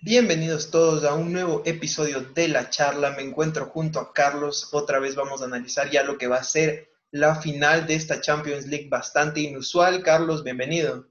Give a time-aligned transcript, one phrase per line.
[0.00, 3.10] Bienvenidos todos a un nuevo episodio de la charla.
[3.16, 4.68] Me encuentro junto a Carlos.
[4.72, 8.20] Otra vez vamos a analizar ya lo que va a ser la final de esta
[8.20, 10.04] Champions League bastante inusual.
[10.04, 11.08] Carlos, bienvenido.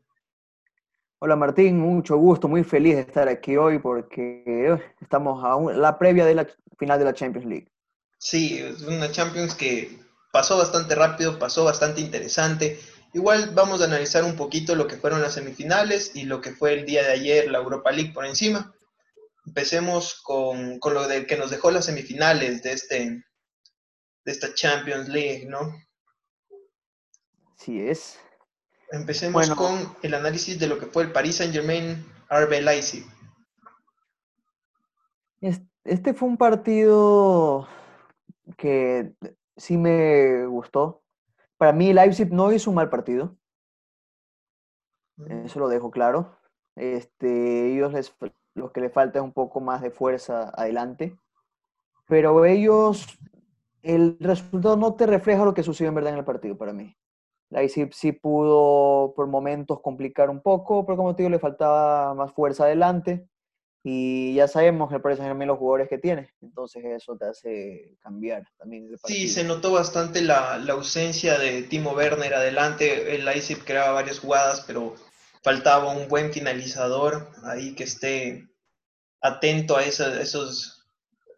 [1.20, 6.00] Hola Martín, mucho gusto, muy feliz de estar aquí hoy porque eh, estamos a la
[6.00, 6.48] previa de la
[6.80, 7.68] final de la Champions League.
[8.18, 10.00] Sí, es una Champions que
[10.32, 12.80] pasó bastante rápido, pasó bastante interesante.
[13.14, 16.74] Igual vamos a analizar un poquito lo que fueron las semifinales y lo que fue
[16.74, 18.74] el día de ayer la Europa League por encima.
[19.48, 23.24] Empecemos con, con lo de, que nos dejó las semifinales de, este,
[24.26, 25.74] de esta Champions League, ¿no?
[27.56, 28.20] Sí es.
[28.92, 33.06] Empecemos con el análisis de lo que fue el Paris Saint Germain RB Leipzig.
[35.86, 37.68] Este fue un partido
[38.58, 39.14] que
[39.56, 41.04] sí me gustó.
[41.58, 43.38] Para mí Leipzig no hizo un mal partido.
[45.46, 46.38] Eso lo dejo claro.
[46.76, 48.14] Este, ellos les,
[48.58, 51.16] lo que le falta es un poco más de fuerza adelante.
[52.08, 53.06] Pero ellos,
[53.82, 56.96] el resultado no te refleja lo que sucedió en verdad en el partido para mí.
[57.50, 62.34] Leipzig sí pudo por momentos complicar un poco, pero como te digo, le faltaba más
[62.34, 63.28] fuerza adelante.
[63.84, 68.44] Y ya sabemos que parece también los jugadores que tiene, entonces eso te hace cambiar
[68.58, 68.90] también.
[69.06, 73.16] sí, se notó bastante la, la, ausencia de Timo Werner adelante.
[73.16, 74.96] El Leipzig creaba varias jugadas, pero
[75.42, 78.47] faltaba un buen finalizador ahí que esté
[79.22, 80.86] atento a esos,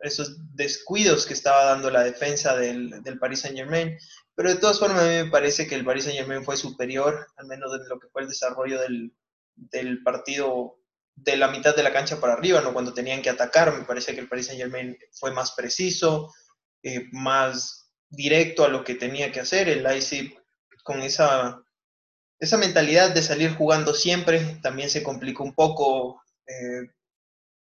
[0.02, 3.98] esos descuidos que estaba dando la defensa del, del Paris Saint Germain.
[4.36, 7.28] Pero de todas formas, a mí me parece que el Paris Saint Germain fue superior,
[7.38, 9.14] al menos en lo que fue el desarrollo del,
[9.56, 10.78] del partido
[11.16, 12.74] de la mitad de la cancha para arriba, ¿no?
[12.74, 16.34] Cuando tenían que atacar, me parece que el Paris Saint Germain fue más preciso,
[16.82, 19.68] eh, más directo a lo que tenía que hacer.
[19.68, 20.38] El Leipzig
[20.84, 21.62] con esa,
[22.40, 26.22] esa mentalidad de salir jugando siempre también se complicó un poco.
[26.48, 26.90] Eh,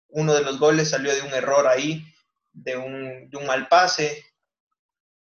[0.08, 2.04] uno de los goles salió de un error ahí,
[2.52, 4.24] de un, mal pase.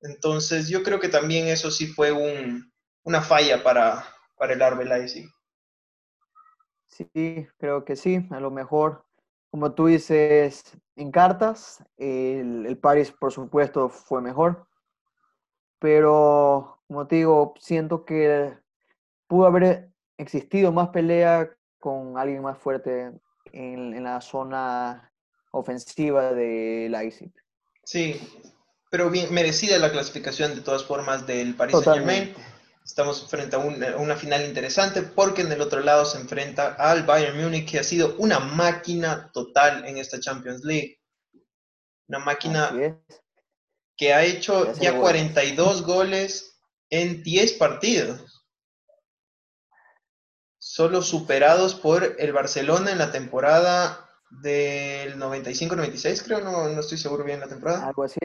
[0.02, 2.72] Entonces yo creo que también eso sí fue un,
[3.04, 4.06] una falla para,
[4.38, 5.30] para el Arbe Leipzig.
[6.86, 8.26] Sí, creo que sí.
[8.30, 9.06] A lo mejor,
[9.50, 14.68] como tú dices, en cartas, el, el Paris, por supuesto, fue mejor.
[15.80, 18.58] Pero, como te digo, siento que
[19.28, 21.50] pudo haber existido más pelea
[21.80, 23.12] con alguien más fuerte
[23.56, 25.12] en, en la zona
[25.52, 27.32] ofensiva de Leipzig.
[27.84, 28.20] Sí,
[28.92, 32.36] pero bien merecida la clasificación de todas formas del Paris Saint-Germain
[32.86, 37.42] Estamos frente a una final interesante porque en el otro lado se enfrenta al Bayern
[37.42, 41.02] Múnich que ha sido una máquina total en esta Champions League.
[42.08, 43.02] Una máquina
[43.98, 46.60] que ha hecho ya 42 goles
[46.92, 48.35] en 10 partidos.
[50.76, 57.24] Solo superados por el Barcelona en la temporada del 95-96, creo, no, no estoy seguro
[57.24, 57.88] bien la temporada.
[57.88, 58.20] Algo así.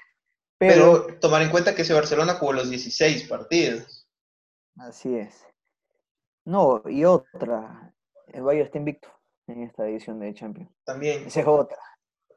[0.59, 1.05] Pero...
[1.07, 4.05] Pero tomar en cuenta que ese Barcelona jugó los 16 partidos.
[4.79, 5.47] Así es.
[6.45, 7.95] No, y otra,
[8.27, 9.09] el Bayern está invicto
[9.47, 10.73] en esta edición de Champions.
[10.83, 11.29] También.
[11.29, 11.79] Esa es otra.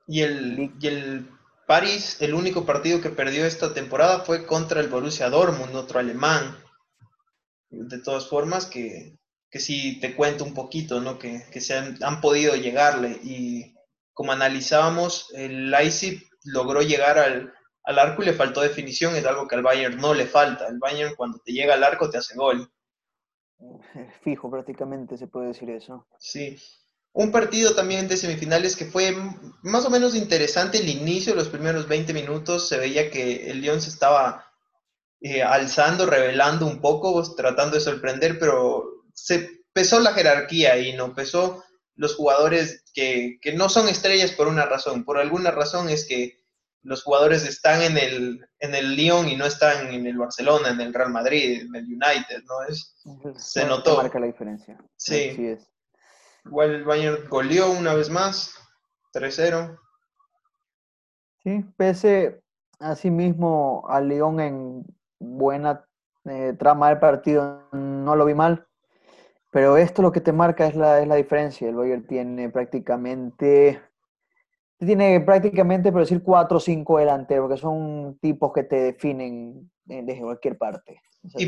[0.06, 1.28] Y el, y el
[1.66, 6.56] París, el único partido que perdió esta temporada fue contra el Borussia Dortmund, otro alemán.
[7.72, 9.18] De todas formas, que,
[9.53, 11.19] que sí te cuento un poquito, ¿no?
[11.19, 13.19] Que, que se han, han, podido llegarle.
[13.24, 13.75] Y
[14.12, 17.53] como analizábamos, el Leipzig logró llegar al,
[17.84, 20.66] al arco y le faltó definición, es algo que al Bayern no le falta.
[20.66, 22.68] El Bayern cuando te llega al arco te hace gol.
[24.24, 26.08] Fijo prácticamente se puede decir eso.
[26.18, 26.58] Sí.
[27.12, 29.16] Un partido también de semifinales que fue
[29.62, 33.80] más o menos interesante el inicio, los primeros 20 minutos, se veía que el Lyon
[33.80, 34.52] se estaba
[35.22, 41.13] eh, alzando, revelando un poco, tratando de sorprender, pero se pesó la jerarquía y no
[41.13, 41.63] pesó
[41.96, 45.03] los jugadores que, que no son estrellas por una razón.
[45.03, 46.44] Por alguna razón es que
[46.84, 50.81] los jugadores están en el, en el Lyon y no están en el Barcelona, en
[50.81, 52.63] el Real Madrid, en el United, ¿no?
[52.68, 52.96] Es,
[53.38, 53.97] se notó.
[53.97, 54.78] Marca la diferencia.
[54.97, 55.35] Sí.
[55.40, 55.69] es.
[56.46, 58.53] Igual el Bayern goleó una vez más,
[59.14, 59.79] 3-0.
[61.41, 62.41] Sí, pese
[62.79, 64.85] a sí mismo al Lyon en
[65.20, 65.85] buena
[66.26, 68.67] eh, trama del partido, no lo vi mal.
[69.53, 71.70] Pero esto lo que te marca es la, es la diferencia.
[71.70, 73.79] El Bayern tiene prácticamente
[74.85, 80.22] tiene prácticamente, por decir, cuatro o cinco delanteros, que son tipos que te definen desde
[80.22, 81.02] cualquier parte.
[81.35, 81.46] y,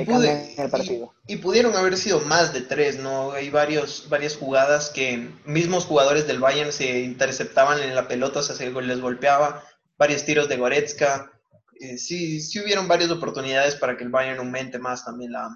[1.27, 3.33] Y, pudieron haber sido más de tres, ¿no?
[3.33, 8.43] Hay varios, varias jugadas que mismos jugadores del Bayern se interceptaban en la pelota, o
[8.43, 9.63] sea, se les golpeaba,
[9.97, 11.31] varios tiros de Goretzka.
[11.79, 15.49] Eh, sí, sí hubieron varias oportunidades para que el Bayern aumente más también la,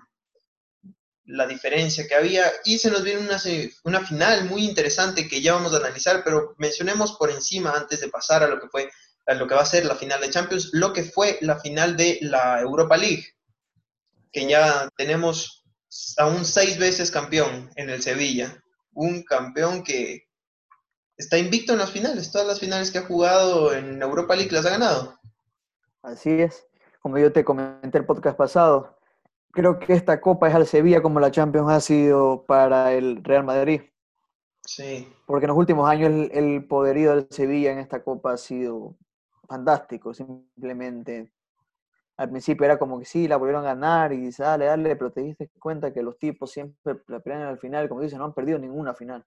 [1.29, 3.39] la diferencia que había y se nos viene una,
[3.83, 8.09] una final muy interesante que ya vamos a analizar, pero mencionemos por encima antes de
[8.09, 8.89] pasar a lo que fue
[9.27, 11.95] a lo que va a ser la final de Champions, lo que fue la final
[11.95, 13.25] de la Europa League,
[14.31, 15.63] que ya tenemos
[16.17, 20.23] a un seis veces campeón en el Sevilla, un campeón que
[21.15, 24.65] está invicto en las finales, todas las finales que ha jugado en Europa League las
[24.65, 25.19] ha ganado.
[26.01, 26.65] Así es,
[26.99, 28.98] como yo te comenté el podcast pasado,
[29.51, 33.43] creo que esta copa es al Sevilla como la Champions ha sido para el Real
[33.43, 33.81] Madrid.
[34.65, 35.07] Sí.
[35.25, 38.95] Porque en los últimos años el, poderío del Sevilla en esta copa ha sido
[39.47, 41.31] fantástico, simplemente.
[42.17, 45.21] Al principio era como que sí, la volvieron a ganar y dale, dale, pero te
[45.21, 48.59] diste cuenta que los tipos siempre la pelean al final, como dicen, no han perdido
[48.59, 49.25] ninguna final.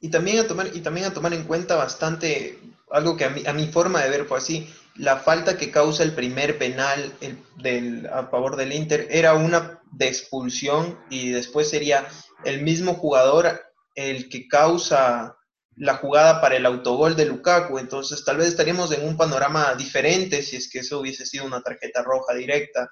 [0.00, 2.58] Y también a tomar, y también a tomar en cuenta bastante,
[2.90, 6.02] algo que a mi, a mi forma de ver fue así, la falta que causa
[6.02, 7.12] el primer penal
[7.56, 12.06] del, a favor del Inter era una de expulsión y después sería
[12.44, 13.60] el mismo jugador
[13.94, 15.36] el que causa
[15.76, 17.78] la jugada para el autogol de Lukaku.
[17.78, 21.62] Entonces tal vez estaríamos en un panorama diferente si es que eso hubiese sido una
[21.62, 22.88] tarjeta roja directa.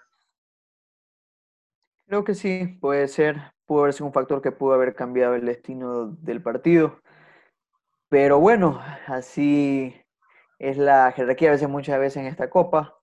[2.06, 3.52] Creo que sí, puede ser.
[3.72, 7.00] Pudo haber sido un factor que pudo haber cambiado el destino del partido.
[8.10, 9.94] Pero bueno, así
[10.58, 12.98] es la jerarquía a veces, muchas veces en esta copa.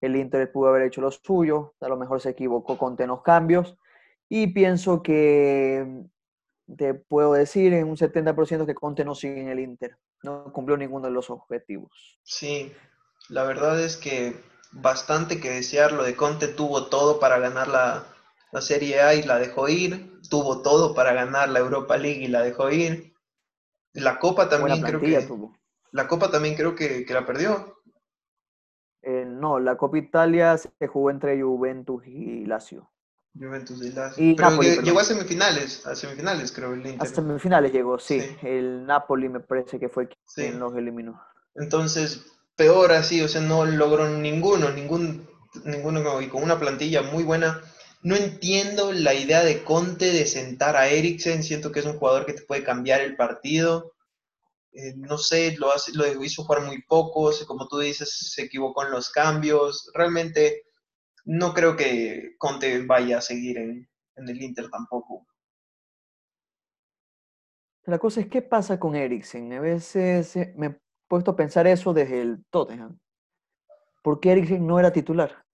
[0.00, 3.76] El Inter pudo haber hecho lo suyo, a lo mejor se equivocó con tenos cambios.
[4.28, 6.04] Y pienso que
[6.76, 9.98] te puedo decir en un 70% que Conte no sigue en el Inter.
[10.22, 12.20] No cumplió ninguno de los objetivos.
[12.22, 12.72] Sí,
[13.28, 14.36] la verdad es que
[14.70, 15.90] bastante que desear.
[15.90, 18.06] Lo de Conte tuvo todo para ganar la,
[18.60, 20.20] Serie A y la dejó ir.
[20.28, 23.14] Tuvo todo para ganar la Europa League y la dejó ir.
[23.94, 25.22] La Copa también creo que.
[25.22, 25.56] Tuvo.
[25.90, 27.78] La Copa también creo que, la perdió.
[29.02, 32.90] Eh, no, la Copa Italia se jugó entre Juventus y Lazio.
[33.34, 34.36] Juventus y Lazio.
[34.36, 37.02] Pero llegó a semifinales, a semifinales creo el Inter.
[37.02, 38.22] A semifinales llegó, sí.
[38.42, 41.20] El Napoli me parece que fue quien los eliminó.
[41.54, 42.24] Entonces,
[42.56, 45.28] peor así, o sea, no logró ninguno, ningún,
[45.64, 47.60] ninguno y con una plantilla muy buena.
[48.02, 52.26] No entiendo la idea de Conte de sentar a Eriksen, siento que es un jugador
[52.26, 53.92] que te puede cambiar el partido.
[54.72, 58.84] Eh, no sé, lo, hace, lo hizo jugar muy poco, como tú dices, se equivocó
[58.84, 59.88] en los cambios.
[59.94, 60.64] Realmente
[61.24, 65.24] no creo que Conte vaya a seguir en, el Inter tampoco.
[67.84, 69.52] La cosa es, ¿qué pasa con Eriksen?
[69.52, 72.98] A veces eh, me he puesto a pensar eso desde el Tottenham.
[74.02, 75.44] ¿Por qué Eriksen no era titular?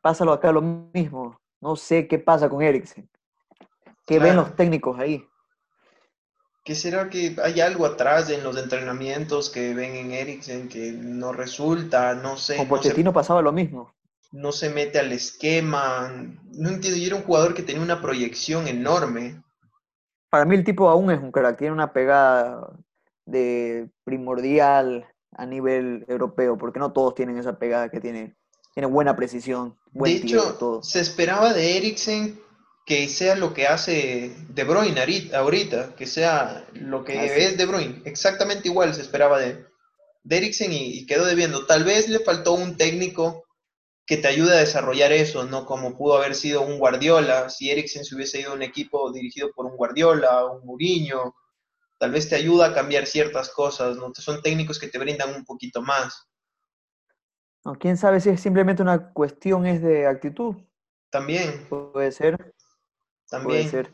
[0.00, 1.40] Pásalo acá lo mismo.
[1.60, 3.08] No sé qué pasa con Eriksen.
[4.06, 5.26] ¿Qué ven los técnicos ahí?
[6.64, 11.32] ¿Qué será que hay algo atrás en los entrenamientos que ven en Eriksen que no
[11.32, 12.14] resulta?
[12.14, 12.56] No sé.
[12.56, 13.94] Con Pochettino pasaba lo mismo.
[14.32, 16.12] No se mete al esquema.
[16.52, 16.98] No entiendo.
[16.98, 19.42] Y era un jugador que tenía una proyección enorme.
[20.28, 21.56] Para mí el tipo aún es un crack.
[21.56, 22.76] Tiene una pegada
[23.24, 28.35] de primordial a nivel europeo, porque no todos tienen esa pegada que tiene.
[28.76, 30.82] Tiene buena precisión, buen de hecho, todo.
[30.82, 32.38] se esperaba de Eriksen
[32.84, 35.00] que sea lo que hace De Bruyne
[35.32, 39.64] ahorita, que sea lo que ah, es De Bruyne, exactamente igual se esperaba de,
[40.24, 41.64] de Eriksen y, quedó debiendo.
[41.64, 43.44] Tal vez le faltó un técnico
[44.04, 45.64] que te ayude a desarrollar eso, ¿no?
[45.64, 49.52] Como pudo haber sido un Guardiola, si Eriksen se hubiese ido a un equipo dirigido
[49.54, 51.34] por un Guardiola, un Mourinho,
[51.98, 54.12] tal vez te ayuda a cambiar ciertas cosas, ¿no?
[54.14, 56.28] Son técnicos que te brindan un poquito más.
[57.66, 60.54] No, quién sabe si es simplemente una cuestión es de actitud.
[61.10, 61.66] También.
[61.68, 62.54] Puede ser.
[63.28, 63.68] También.
[63.68, 63.92] Ser.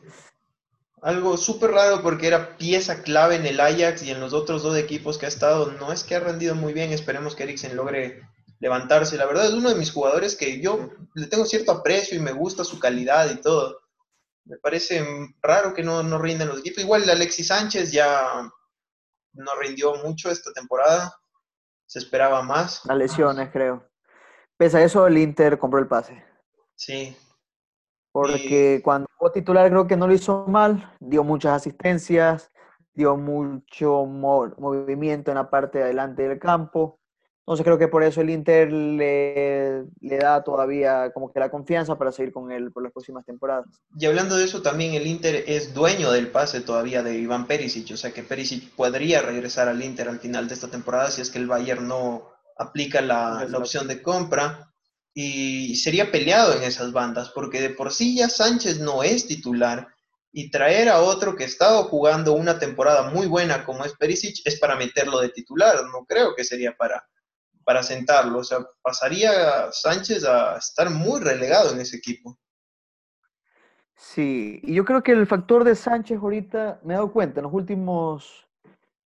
[1.00, 4.76] Algo súper raro porque era pieza clave en el Ajax y en los otros dos
[4.76, 5.72] equipos que ha estado.
[5.72, 8.20] No es que ha rendido muy bien, esperemos que Eriksen logre
[8.60, 9.16] levantarse.
[9.16, 12.32] La verdad es uno de mis jugadores que yo le tengo cierto aprecio y me
[12.32, 13.80] gusta su calidad y todo.
[14.44, 15.02] Me parece
[15.40, 16.84] raro que no, no rinda en los equipos.
[16.84, 18.52] Igual Alexis Sánchez ya
[19.32, 21.21] no rindió mucho esta temporada.
[21.92, 22.86] Se esperaba más.
[22.86, 23.86] Las lesiones, creo.
[24.56, 26.24] Pese a eso, el Inter compró el pase.
[26.74, 27.14] Sí,
[28.10, 32.50] porque cuando fue titular creo que no lo hizo mal, dio muchas asistencias,
[32.94, 36.98] dio mucho movimiento en la parte de adelante del campo.
[37.42, 41.98] Entonces creo que por eso el Inter le, le, da todavía como que la confianza
[41.98, 43.66] para seguir con él por las próximas temporadas.
[43.98, 47.90] Y hablando de eso, también el Inter es dueño del pase todavía de Iván Perisic,
[47.94, 51.30] o sea que Perisic podría regresar al Inter al final de esta temporada si es
[51.30, 54.72] que el Bayern no aplica la, la opción de compra
[55.12, 59.88] y sería peleado en esas bandas, porque de por sí ya Sánchez no es titular
[60.30, 64.42] y traer a otro que ha estado jugando una temporada muy buena como es Perisic
[64.44, 67.04] es para meterlo de titular, no creo que sería para,
[67.64, 72.38] para sentarlo, o sea, pasaría Sánchez a estar muy relegado en ese equipo.
[73.94, 77.44] Sí, y yo creo que el factor de Sánchez ahorita, me he dado cuenta en
[77.44, 78.48] los últimos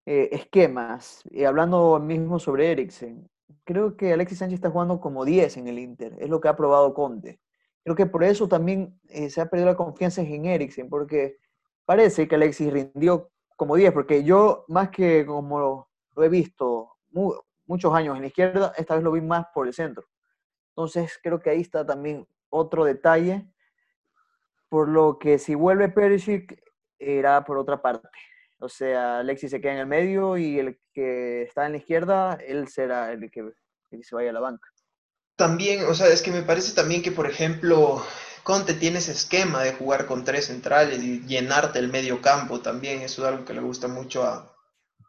[0.06, 3.28] eh, esquemas, y hablando mismo sobre Eriksen,
[3.64, 6.56] creo que Alexis Sánchez está jugando como 10 en el Inter, es lo que ha
[6.56, 7.40] probado Conte.
[7.84, 11.36] Creo que por eso también eh, se ha perdido la confianza en Eriksen, porque
[11.84, 16.96] parece que Alexis rindió como 10, porque yo más que como lo he visto
[17.66, 20.06] muchos años en la izquierda, esta vez lo vi más por el centro.
[20.70, 23.46] Entonces creo que ahí está también otro detalle,
[24.68, 26.62] por lo que si vuelve Perisic,
[26.98, 28.08] irá por otra parte.
[28.58, 32.34] O sea, Alexis se queda en el medio y el que está en la izquierda,
[32.46, 33.52] él será el que,
[34.02, 34.68] se vaya a la banca.
[35.36, 38.02] También, o sea, es que me parece también que, por ejemplo,
[38.42, 43.02] Conte tiene ese esquema de jugar con tres centrales y llenarte el medio campo también.
[43.02, 44.55] Eso es algo que le gusta mucho a,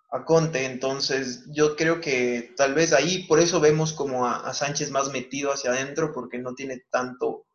[0.09, 0.65] a Conte.
[0.65, 5.51] Entonces, yo creo que tal vez ahí, por eso vemos como a, Sánchez más metido
[5.51, 7.45] hacia adentro, porque no tiene tanto.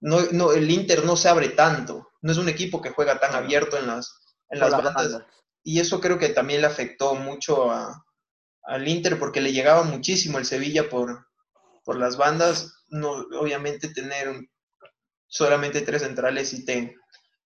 [0.00, 2.08] No, no, el Inter no se abre tanto.
[2.20, 4.20] No es un equipo que juega tan abierto en las,
[4.50, 5.22] en las bandas.
[5.62, 10.44] Y eso creo que también le afectó mucho al Inter porque le llegaba muchísimo el
[10.44, 11.26] Sevilla por,
[11.84, 12.74] por las bandas.
[12.88, 14.48] No, obviamente tener
[15.26, 16.96] solamente tres centrales y te,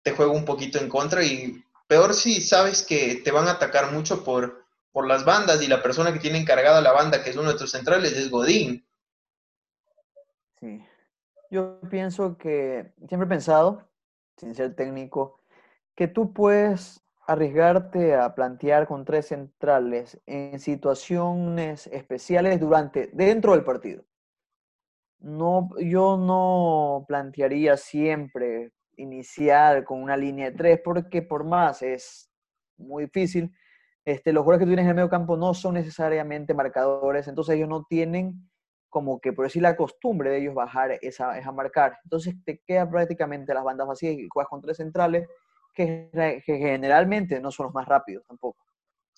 [0.02, 3.92] te juega un poquito en contra y peor si sabes que te van a atacar
[3.92, 7.36] mucho por, por las bandas y la persona que tiene encargada la banda, que es
[7.36, 8.86] uno de tus centrales, es Godín.
[10.60, 10.84] Sí.
[11.50, 13.88] Yo pienso que, siempre he pensado,
[14.36, 15.40] sin ser técnico,
[15.94, 23.64] que tú puedes arriesgarte a plantear con tres centrales en situaciones especiales durante, dentro del
[23.64, 24.04] partido.
[25.18, 32.30] No, yo no plantearía siempre iniciar con una línea de tres porque por más es
[32.76, 33.52] muy difícil.
[34.04, 37.56] Este, los jugadores que tú tienes en el medio campo no son necesariamente marcadores, entonces
[37.56, 38.48] ellos no tienen
[38.88, 41.98] como que por decir la costumbre de ellos bajar esa, esa marcar.
[42.04, 45.28] Entonces te queda prácticamente las bandas vacías y juegas con tres centrales
[45.74, 48.64] que, generalmente no son los más rápidos tampoco.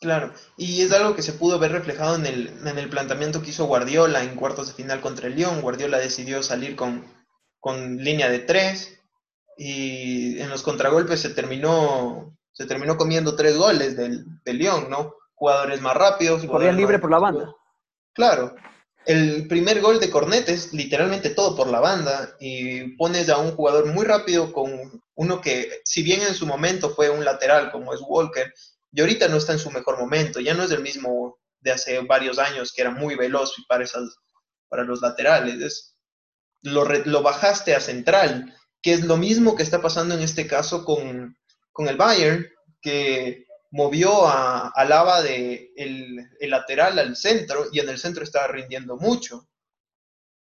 [0.00, 3.50] Claro, y es algo que se pudo ver reflejado en el, en el planteamiento que
[3.50, 5.60] hizo Guardiola en cuartos de final contra el Lyon.
[5.60, 7.04] Guardiola decidió salir con,
[7.60, 8.97] con línea de tres
[9.58, 15.16] y en los contragolpes se terminó, se terminó comiendo tres goles del, del Lyon, ¿no?
[15.34, 16.44] Jugadores más rápidos.
[16.44, 17.52] Y corrían libre por la banda.
[18.14, 18.54] Claro,
[19.04, 23.52] el primer gol de Cornet es literalmente todo por la banda y pones a un
[23.52, 27.92] jugador muy rápido con uno que, si bien en su momento fue un lateral como
[27.94, 28.52] es Walker,
[28.92, 31.98] y ahorita no está en su mejor momento, ya no es el mismo de hace
[32.00, 34.16] varios años que era muy veloz para, esas,
[34.68, 35.96] para los laterales.
[36.62, 40.84] lo, lo, bajaste a central, que es lo mismo que está pasando en este caso
[40.84, 41.36] con,
[41.72, 42.46] con el Bayern,
[42.80, 48.48] que movió a, a Lava de el, lateral al centro y en el centro estaba
[48.48, 49.48] rindiendo mucho.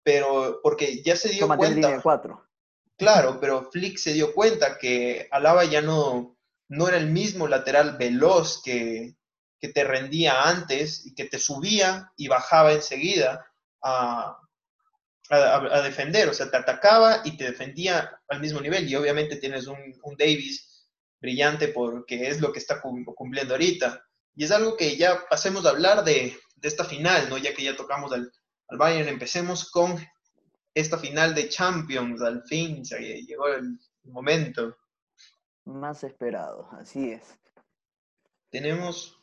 [0.03, 2.01] Pero porque ya se dio cuenta.
[2.97, 6.37] Claro, pero Flick se dio cuenta que Alaba ya no,
[6.69, 9.15] no era el mismo lateral veloz que,
[9.59, 14.40] que te rendía antes y que te subía y bajaba enseguida a,
[15.29, 16.29] a, defender.
[16.29, 18.89] O sea, te atacaba y te defendía al mismo nivel.
[18.89, 20.87] Y obviamente tienes un, un Davis
[21.21, 24.03] brillante porque es lo que está cumpliendo ahorita.
[24.35, 27.37] Y es algo que ya pasemos a hablar de, esta final, ¿no?
[27.37, 28.31] Ya que ya tocamos al,
[28.67, 29.97] al, Bayern, empecemos con
[30.73, 34.77] esta final de Champions, al fin, se llegó el momento.
[35.65, 37.23] Más esperado, así es.
[38.49, 39.19] Tenemos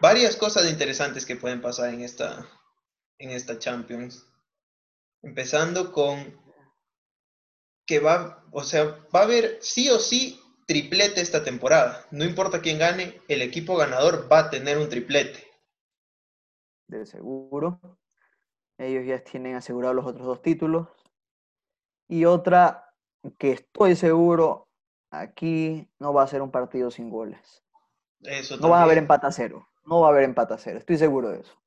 [0.00, 2.46] varias cosas interesantes que pueden pasar en esta,
[3.18, 4.26] en esta Champions.
[5.26, 6.40] Empezando con
[7.84, 12.06] que va, o sea, va a haber sí o sí triplete esta temporada.
[12.12, 15.44] No importa quién gane, el equipo ganador va a tener un triplete.
[16.86, 17.80] De seguro.
[18.78, 20.86] Ellos ya tienen asegurados los otros dos títulos.
[22.06, 22.94] Y otra
[23.36, 24.68] que estoy seguro,
[25.10, 27.64] aquí no va a ser un partido sin goles.
[28.60, 29.66] no va a haber empate a cero.
[29.86, 30.78] No va a haber empate a cero.
[30.78, 31.60] Estoy seguro de eso.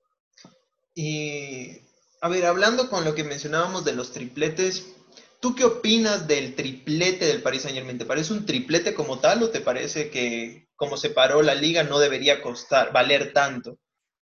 [0.96, 1.89] Y,
[2.22, 4.96] a ver, hablando con lo que mencionábamos de los tripletes,
[5.40, 7.98] ¿Tú qué opinas del triplete del Paris Saint Germain?
[7.98, 11.84] ¿Te parece un triplete como tal o te parece que como se paró la liga
[11.84, 13.78] no debería costar, valer tanto?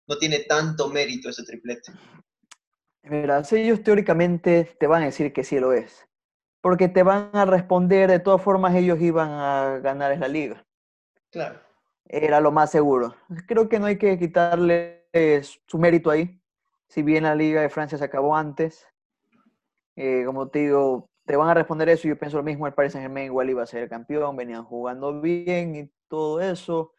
[0.07, 1.93] No tiene tanto mérito ese triplete.
[3.03, 6.07] Mira, ellos teóricamente te van a decir que sí lo es.
[6.61, 10.67] Porque te van a responder, de todas formas ellos iban a ganar la liga.
[11.31, 11.61] Claro.
[12.05, 13.17] Era lo más seguro.
[13.47, 15.09] Creo que no hay que quitarle
[15.41, 16.36] su mérito ahí.
[16.89, 18.87] Si bien la liga de Francia se acabó antes,
[19.97, 22.09] eh, como te digo, te van a responder eso.
[22.09, 25.21] Yo pienso lo mismo, el Paris Saint Germain igual iba a ser campeón, venían jugando
[25.21, 26.93] bien y todo eso.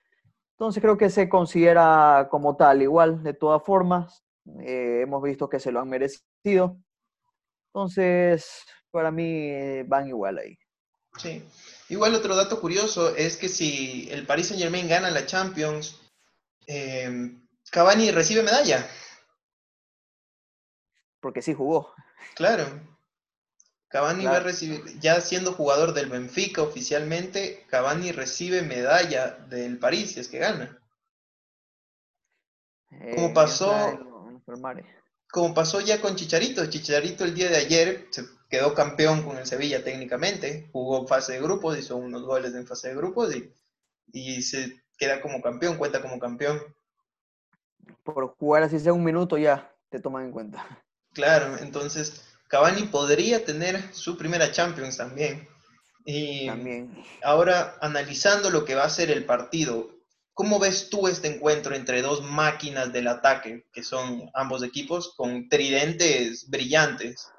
[0.51, 4.23] Entonces creo que se considera como tal, igual, de todas formas.
[4.61, 6.77] Eh, hemos visto que se lo han merecido.
[7.67, 10.57] Entonces, para mí eh, van igual ahí.
[11.17, 11.43] Sí.
[11.89, 16.01] Igual otro dato curioso es que si el Paris Saint Germain gana la Champions,
[16.65, 17.31] eh,
[17.71, 18.87] Cavani recibe medalla.
[21.27, 21.93] Porque sí jugó.
[22.35, 22.63] Claro.
[23.89, 30.13] Cavani va a recibir, ya siendo jugador del Benfica oficialmente, Cavani recibe medalla del París
[30.13, 30.81] si es que gana.
[33.13, 33.99] como pasó,
[35.29, 36.65] como pasó ya con Chicharito.
[36.67, 41.41] Chicharito el día de ayer se quedó campeón con el Sevilla técnicamente, jugó fase de
[41.41, 43.53] grupos, hizo unos goles en fase de grupos y,
[44.13, 46.61] y se queda como campeón, cuenta como campeón.
[48.03, 50.65] Por jugar así sea un minuto ya te toman en cuenta.
[51.17, 55.47] Claro, entonces Cavani podría tener su primera Champions también.
[56.05, 57.03] Y también.
[57.23, 59.89] ahora, analizando lo que va a ser el partido,
[60.35, 65.49] ¿cómo ves tú este encuentro entre dos máquinas del ataque, que son ambos equipos, con
[65.49, 67.33] tridentes brillantes?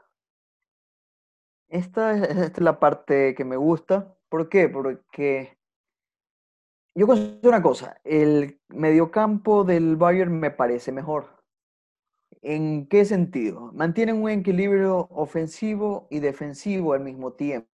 [1.69, 4.13] Esta, es la parte que me gusta.
[4.29, 4.69] ¿Por qué?
[4.69, 5.57] Porque
[6.97, 11.38] yo considero una cosa, el mediocampo del Bayern me parece mejor.
[12.43, 13.73] ¿En qué sentido?
[13.73, 17.69] Mantienen un equilibrio ofensivo y defensivo al mismo tiempo.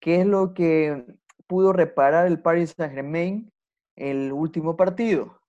[0.00, 1.04] ¿Qué es lo que
[1.46, 3.52] pudo reparar el Paris Saint-Germain
[3.94, 5.40] el último partido?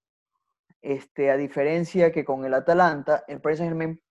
[0.81, 4.01] Este, a diferencia que con el Atalanta, el Paris Saint-Germain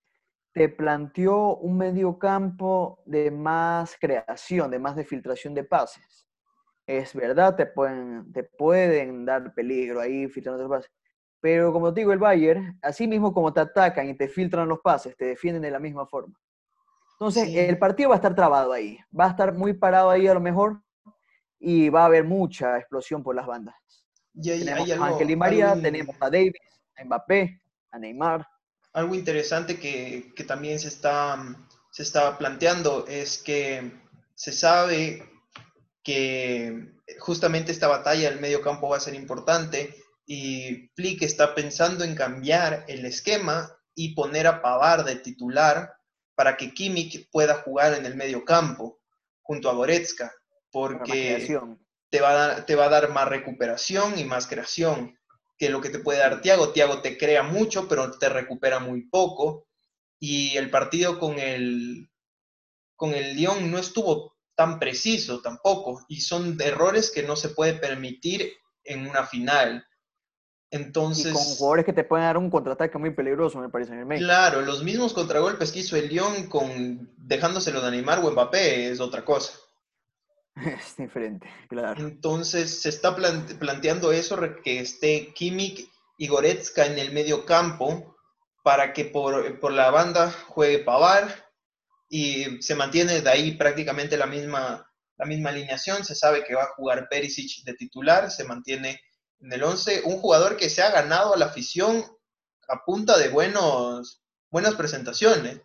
[0.53, 6.27] te planteó un mediocampo de más creación, de más de filtración de pases.
[6.87, 10.93] Es verdad, te pueden, te pueden dar peligro ahí filtrando los pases
[11.41, 14.81] pero como te digo, el Bayern, así mismo como te atacan y te filtran los
[14.81, 16.35] pases, te defienden de la misma forma.
[17.13, 20.35] Entonces, el partido va a estar trabado ahí, va a estar muy parado ahí a
[20.35, 20.83] lo mejor
[21.59, 23.75] y va a haber mucha explosión por las bandas.
[24.35, 26.53] tenemos a Ángel y María, tenemos a Davis,
[26.97, 28.47] a Mbappé, a Neymar.
[28.93, 31.43] Algo interesante que, que también se está,
[31.91, 33.93] se está planteando es que
[34.35, 35.23] se sabe
[36.03, 39.95] que justamente esta batalla del medio campo va a ser importante
[40.27, 45.95] y Flick está pensando en cambiar el esquema y poner a Pavar de titular
[46.35, 49.01] para que Kimmich pueda jugar en el medio campo
[49.41, 50.35] junto a Goretzka,
[50.71, 51.59] porque
[52.11, 55.17] te va, a dar, te va a dar más recuperación y más creación
[55.57, 56.73] que lo que te puede dar Tiago.
[56.73, 59.67] Tiago te crea mucho, pero te recupera muy poco.
[60.19, 62.11] Y el partido con el,
[62.97, 66.05] con el Lyon no estuvo tan preciso tampoco.
[66.09, 68.53] Y son errores que no se puede permitir
[68.85, 69.87] en una final.
[70.71, 73.93] Entonces, y con jugadores que te pueden dar un contraataque muy peligroso, me parece.
[73.95, 78.91] En claro, los mismos contragolpes que hizo el Lyon con dejándoselo de animar o Mbappé
[78.91, 79.53] es otra cosa.
[80.57, 82.01] Es diferente, claro.
[82.01, 88.17] Entonces se está planteando eso, que esté Kimmich y Goretzka en el medio campo
[88.65, 91.47] para que por, por, la banda juegue Pavar
[92.09, 96.05] y se mantiene de ahí prácticamente la misma, la misma alineación.
[96.05, 98.99] Se sabe que va a jugar Perisic de titular, se mantiene
[99.41, 102.05] en el 11, un jugador que se ha ganado a la afición
[102.69, 105.61] a punta de buenos, buenas presentaciones.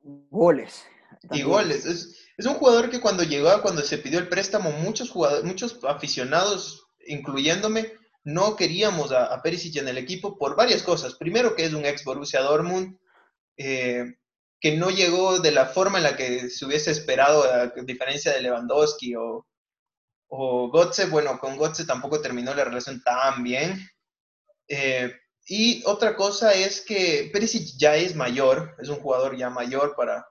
[0.00, 0.84] Goles.
[1.30, 1.86] Y goles.
[1.86, 6.88] Es, un jugador que cuando llegó, cuando se pidió el préstamo, muchos jugadores, muchos aficionados,
[7.06, 7.92] incluyéndome,
[8.24, 11.14] no queríamos a, Perisic en el equipo por varias cosas.
[11.14, 12.98] Primero que es un ex Borussia Dortmund,
[13.56, 14.16] eh,
[14.60, 18.42] que no llegó de la forma en la que se hubiese esperado, a diferencia de
[18.42, 19.46] Lewandowski o,
[20.34, 23.86] o Gotze, bueno, con Gotze tampoco terminó la relación tan bien.
[24.66, 25.12] Eh,
[25.46, 30.26] y otra cosa es que Perisic ya es mayor, es un jugador ya mayor para...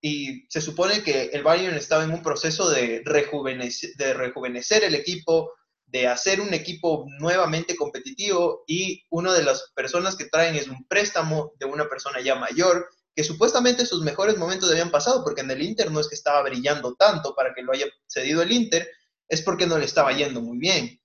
[0.00, 4.94] Y se supone que el Bayern estaba en un proceso de rejuvenecer, de rejuvenecer el
[4.94, 5.52] equipo,
[5.86, 10.86] de hacer un equipo nuevamente competitivo y una de las personas que traen es un
[10.86, 15.50] préstamo de una persona ya mayor, que supuestamente sus mejores momentos habían pasado, porque en
[15.50, 18.88] el Inter no es que estaba brillando tanto para que lo haya cedido el Inter,
[19.32, 21.00] es porque no le estaba yendo muy bien.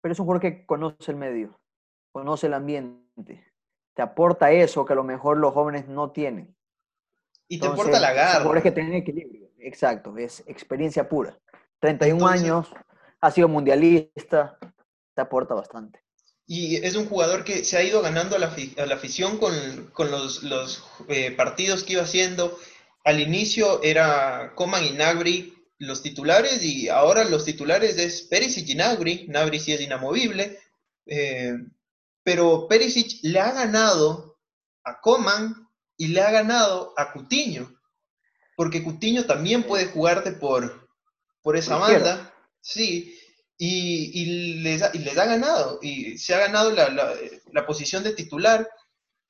[0.00, 1.60] Pero es un jugador que conoce el medio,
[2.10, 3.46] conoce el ambiente,
[3.94, 6.56] te aporta eso que a lo mejor los jóvenes no tienen.
[7.46, 8.40] Y te aporta la garra.
[8.40, 11.38] Jugadores que tienen equilibrio, exacto, es experiencia pura.
[11.78, 12.68] 31 años,
[13.20, 14.58] ha sido mundialista,
[15.14, 16.00] te aporta bastante.
[16.48, 18.48] Y es un jugador que se ha ido ganando a la,
[18.92, 19.54] afición con,
[20.10, 22.58] los, eh, partidos que iba haciendo.
[23.04, 28.74] Al inicio era Coman y Nagri los titulares y ahora los titulares es Perisic y
[28.76, 29.26] Nabri.
[29.28, 30.60] Nabri sí es inamovible.
[31.06, 31.54] Eh,
[32.22, 34.38] pero Perisic le ha ganado
[34.84, 37.80] a Coman y le ha ganado a Cutiño.
[38.56, 40.88] Porque Cutiño también puede jugarte por,
[41.42, 42.32] por esa banda.
[42.60, 43.18] Sí.
[43.58, 45.80] Y, les ha, y, les ha, ganado.
[45.82, 48.68] Y se ha ganado la, la posición de titular.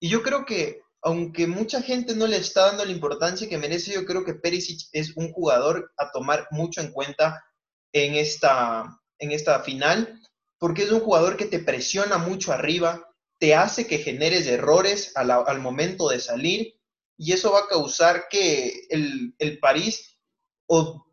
[0.01, 3.93] Y yo creo que aunque mucha gente no le está dando la importancia que merece,
[3.93, 7.45] yo creo que Perisic es un jugador a tomar mucho en cuenta
[7.93, 10.21] en esta, en esta final,
[10.59, 15.59] porque es un jugador que te presiona mucho arriba, te hace que generes errores al,
[15.61, 16.81] momento de salir,
[17.19, 20.19] y eso va a causar que el, el París
[20.67, 21.05] o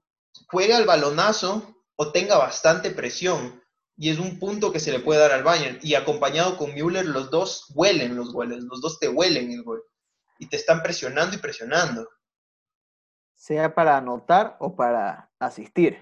[0.48, 3.59] juegue al balonazo o tenga bastante presión.
[4.02, 5.78] Y es un punto que se le puede dar al Bayern.
[5.82, 9.84] Y acompañado con Müller, los dos huelen los goles, los dos te huelen el gol.
[10.40, 12.08] Y te están presionando y presionando.
[13.36, 15.98] Sea para anotar o para asistir.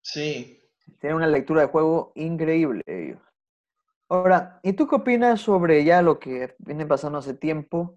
[0.00, 0.62] Sí.
[1.00, 3.20] Tienen una lectura de juego increíble ellos.
[4.08, 7.96] Ahora, ¿y tú qué opinas sobre ya lo que viene pasando hace tiempo?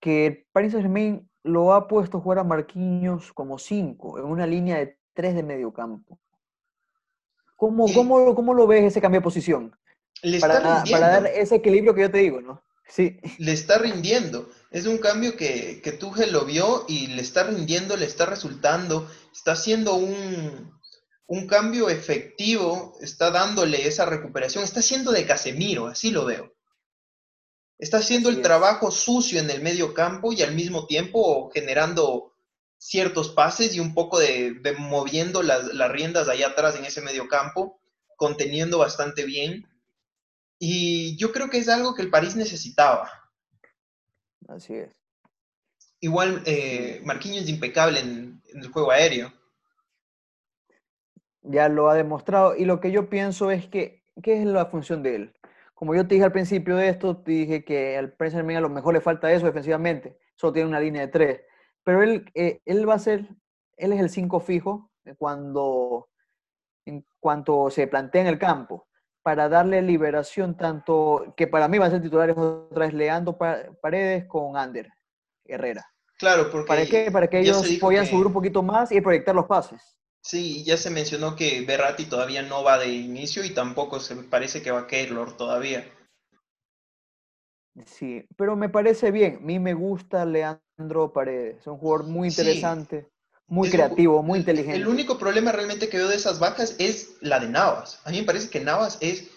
[0.00, 4.76] Que Paris Saint-Germain lo ha puesto a jugar a Marquinhos como 5, en una línea
[4.76, 5.72] de 3 de medio
[7.58, 7.86] campo.
[7.94, 9.76] ¿Cómo, cómo, lo ves ese cambio de posición?
[10.22, 12.62] Le para, está para, dar ese equilibrio que yo te digo, ¿no?
[12.88, 13.20] Sí.
[13.38, 14.48] Le está rindiendo.
[14.70, 19.08] Es un cambio que, que Tuchel lo vio y le está rindiendo, le está resultando.
[19.32, 20.72] Está haciendo un,
[21.26, 24.64] un cambio efectivo, está dándole esa recuperación.
[24.64, 26.54] Está haciendo de Casemiro, así lo veo.
[27.78, 32.32] Está haciendo el trabajo sucio en el medio campo y al mismo tiempo generando
[32.78, 37.80] ciertos pases y un poco de, moviendo las, riendas allá atrás en ese medio campo,
[38.16, 39.66] conteniendo bastante bien.
[40.58, 43.10] Y yo creo que es algo que el París necesitaba.
[44.48, 44.90] Así es.
[46.00, 49.32] Igual eh, Marquinhos es impecable en, el juego aéreo.
[51.42, 52.56] Ya lo ha demostrado.
[52.56, 55.34] Y lo que yo pienso es que, ¿qué es la función de él?
[55.74, 58.68] Como yo te dije al principio de esto, te dije que al Prince a lo
[58.68, 60.18] mejor le falta eso defensivamente.
[60.34, 61.40] Solo tiene una línea de tres
[61.88, 63.26] pero él, eh, él va a ser,
[63.78, 66.10] él es el 5 fijo cuando,
[66.84, 68.86] en cuanto se plantea en el campo,
[69.22, 74.26] para darle liberación tanto, que para mí va a ser titular otra vez Leandro Paredes
[74.28, 74.90] con Ander
[75.46, 75.90] Herrera.
[76.18, 76.68] Claro, porque...
[76.68, 77.10] ¿Para qué?
[77.10, 79.96] Para que ellos puedan subir un poquito más y proyectar los pases.
[80.20, 84.60] Sí, ya se mencionó que Berratti todavía no va de inicio y tampoco se parece
[84.60, 85.90] que va a Keylor todavía.
[87.86, 89.36] Sí, pero me parece bien.
[89.36, 91.58] A mí me gusta Leandro Paredes.
[91.60, 93.08] Es un jugador muy interesante,
[93.46, 94.76] muy creativo, muy inteligente.
[94.76, 98.00] El único problema realmente que veo de esas bajas es la de Navas.
[98.04, 99.28] A mí me parece que Navas es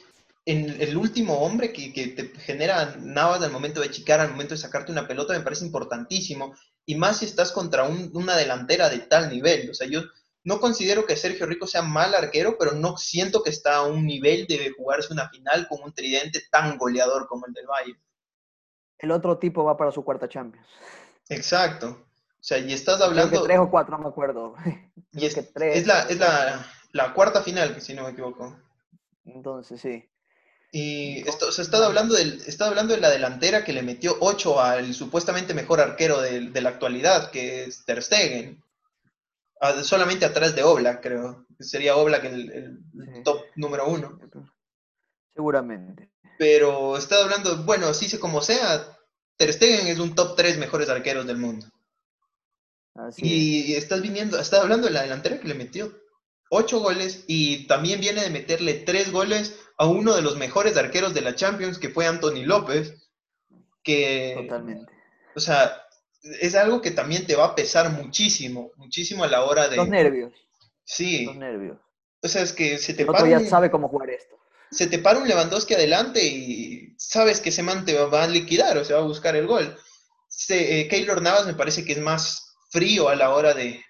[0.45, 4.61] en el último hombre que, te genera Navas al momento de chicar, al momento de
[4.61, 6.55] sacarte una pelota, me parece importantísimo.
[6.85, 9.69] Y más si estás contra una delantera de tal nivel.
[9.69, 10.01] O sea, yo
[10.43, 14.05] no considero que Sergio Rico sea mal arquero, pero no siento que está a un
[14.05, 17.99] nivel de jugarse una final con un tridente tan goleador como el del Bayern
[19.01, 20.67] el otro tipo va para su cuarta Champions.
[21.29, 21.89] Exacto.
[21.89, 23.43] O sea, y estás hablando...
[23.43, 24.55] tres o cuatro, no me acuerdo.
[25.13, 26.17] Y es, que tres, es, la, es
[26.93, 28.57] la, cuarta final, si no me equivoco.
[29.25, 30.09] Entonces, sí.
[30.71, 34.61] Y esto, se está hablando, del, está hablando de la delantera que le metió ocho
[34.61, 38.63] al supuestamente mejor arquero de, la actualidad, que es Ter Stegen.
[39.83, 41.45] solamente atrás de Oblak, creo.
[41.59, 42.49] Sería Oblak el,
[42.93, 44.17] el top número uno.
[45.33, 46.10] Seguramente
[46.41, 48.97] pero está hablando, bueno, así se como sea,
[49.37, 51.67] Ter Stegen es un top 3 mejores arqueros del mundo.
[53.17, 55.93] y estás viniendo, está hablando de la delantera que le metió
[56.49, 61.13] 8 goles y también viene de meterle 3 goles a uno de los mejores arqueros
[61.13, 63.11] de la Champions, que fue Anthony López,
[63.83, 64.33] que...
[64.35, 64.91] Totalmente.
[65.35, 65.83] O sea,
[66.23, 69.75] es algo que también te va a pesar muchísimo, muchísimo a la hora de...
[69.75, 70.33] Los nervios.
[70.85, 71.25] Sí.
[71.25, 71.77] Los nervios.
[72.23, 74.40] O sea, es que se te El ya sabe cómo jugar esto
[74.71, 78.77] se te para un Lewandowski adelante y sabes que ese man te va a liquidar
[78.77, 79.77] o se va a buscar el gol.
[80.29, 83.83] Se, eh, Keylor Navas me parece que es más frío a la hora de,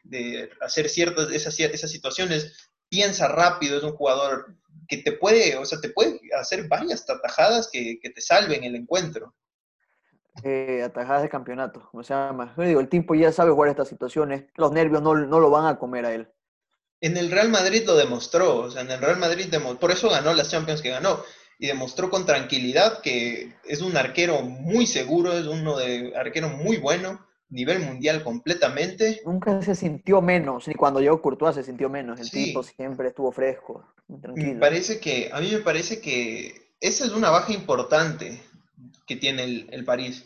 [0.60, 1.56] hacer ciertas esas,
[1.92, 4.56] situaciones, piensa rápido, es un jugador
[4.88, 9.36] que te puede, o sea, te puede hacer varias atajadas que, te salven el encuentro.
[10.44, 14.46] Eh, atajadas de campeonato, o sea, yo digo, el tipo ya sabe jugar estas situaciones,
[14.56, 16.28] los nervios no lo van a comer a él
[17.02, 20.34] en el Real Madrid lo demostró, o sea, en el Real Madrid por eso ganó
[20.34, 21.22] las Champions que ganó
[21.58, 26.78] y demostró con tranquilidad que es un arquero muy seguro, es uno de arquero muy
[26.78, 29.22] bueno, nivel mundial completamente.
[29.26, 33.32] Nunca se sintió menos, ni cuando llegó Courtois se sintió menos, el tipo siempre estuvo
[33.32, 33.86] fresco,
[34.22, 34.54] tranquilo.
[34.54, 38.42] Me parece que, a mí me parece que esa es una baja importante
[39.06, 40.26] que tiene el, el París.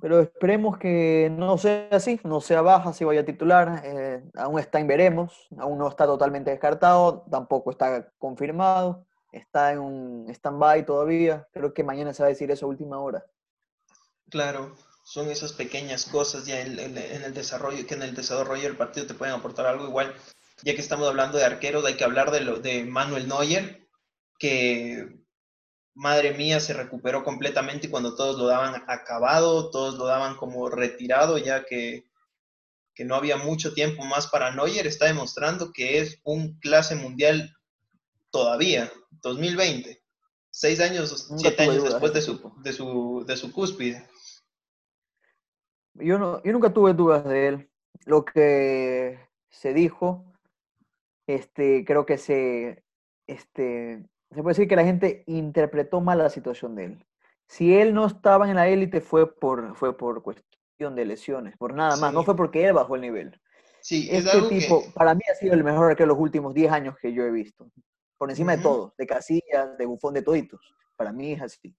[0.00, 3.82] Pero esperemos que no sea así, no sea baja, si vaya a titular.
[3.84, 9.80] Eh, aún está en veremos, aún no está totalmente descartado, tampoco está confirmado, está en
[9.80, 11.48] un stand-by todavía.
[11.52, 13.24] Creo que mañana se va a decir eso a última hora.
[14.30, 19.06] Claro, son esas pequeñas cosas ya en, el desarrollo, que en el desarrollo del partido
[19.06, 20.14] te pueden aportar algo igual.
[20.62, 23.88] Ya que estamos hablando de arqueros, hay que hablar de, lo, de Manuel Neuer,
[24.38, 25.17] que
[25.98, 31.38] madre mía, se recuperó completamente cuando todos lo daban acabado, todos lo daban como retirado,
[31.38, 32.04] ya que,
[32.94, 37.52] que no había mucho tiempo más para Neuer, está demostrando que es un clase mundial
[38.30, 40.00] todavía, 2020,
[40.50, 44.08] seis años, siete años después de su, de, su, de su cúspide.
[45.94, 47.70] Yo, no, yo nunca tuve dudas de él.
[48.04, 49.18] Lo que
[49.50, 50.32] se dijo,
[51.26, 52.84] este, creo que se,
[53.26, 57.06] este, se puede decir que la gente interpretó mal la situación de él.
[57.46, 61.74] Si él no estaba en la élite fue por, fue por cuestión de lesiones, por
[61.74, 63.40] nada más, no fue porque él bajó el nivel.
[63.80, 67.12] Sí, este tipo, para mí ha sido el mejor que los últimos 10 años que
[67.12, 67.70] yo he visto.
[68.18, 70.60] Por encima de todos, de Casillas, de Bufón, de toditos.
[70.96, 71.74] Para mí es así.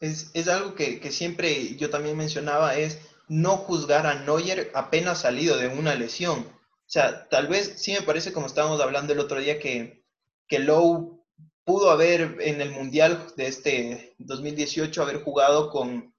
[0.00, 5.20] Es, es algo que, que, siempre yo también mencionaba, es no juzgar a Neuer apenas
[5.20, 6.40] salido de una lesión.
[6.40, 10.04] O sea, tal vez sí me parece, como estábamos hablando el otro día, que,
[10.48, 11.19] que Lowe
[11.70, 16.12] pudo haber en el Mundial de este 2018 haber jugado con,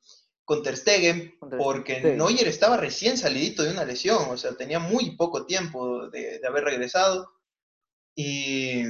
[0.46, 5.18] con Ter Stegen, porque Neuer estaba recién salidito de una lesión, o sea, tenía muy
[5.18, 7.34] poco tiempo de, haber regresado.
[8.16, 8.82] Y,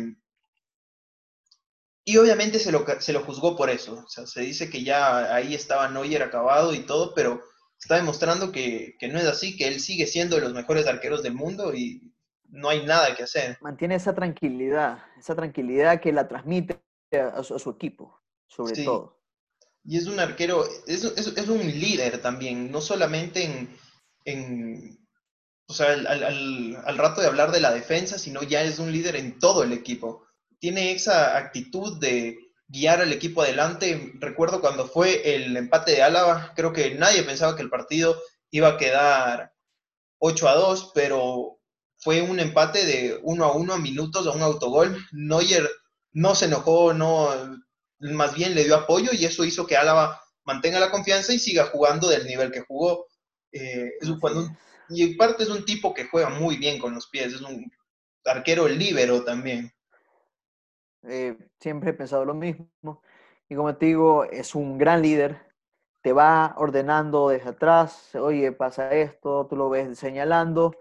[2.05, 4.03] y obviamente se lo, se lo juzgó por eso.
[4.05, 7.41] O sea, se dice que ya ahí estaba Neuer acabado y todo, pero
[7.79, 11.23] está demostrando que, que, no es así, que él sigue siendo de los mejores arqueros
[11.23, 12.13] del mundo y
[12.51, 13.57] no hay nada que hacer.
[13.61, 16.81] Mantiene esa tranquilidad, esa tranquilidad que la transmite
[17.13, 19.19] a su, equipo, sobre todo.
[19.83, 23.77] Y es un arquero, es, es, un líder también, no solamente en,
[24.25, 25.07] en
[25.67, 28.91] o sea, al, al, al, rato de hablar de la defensa, sino ya es un
[28.91, 30.25] líder en todo el equipo.
[30.59, 32.37] Tiene esa actitud de
[32.67, 34.13] guiar al equipo adelante.
[34.19, 38.69] Recuerdo cuando fue el empate de Álava, creo que nadie pensaba que el partido iba
[38.69, 39.53] a quedar
[40.19, 41.60] 8 a 2, pero
[42.01, 44.97] fue un empate de uno a uno a minutos a un autogol.
[45.11, 45.69] Neuer
[46.13, 47.29] no se enojó, no,
[47.99, 51.65] más bien le dio apoyo y eso hizo que Álava mantenga la confianza y siga
[51.67, 53.07] jugando del nivel que jugó.
[53.51, 53.91] Eh,
[54.89, 57.71] y en parte es un tipo que juega muy bien con los pies, es un
[58.25, 59.71] arquero líbero también.
[61.03, 63.01] Eh, siempre he pensado lo mismo.
[63.47, 65.51] Y como te digo, es un gran líder.
[66.01, 70.75] Te va ordenando desde atrás, oye, pasa esto, tú lo ves señalando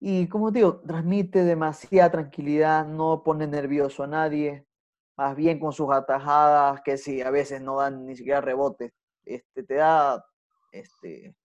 [0.00, 4.66] y como digo, transmite demasiada tranquilidad, no pone nervioso a nadie,
[5.16, 8.94] más bien con sus atajadas, que si a veces no dan ni siquiera rebote,
[9.26, 10.24] este, te da,
[10.72, 11.36] este,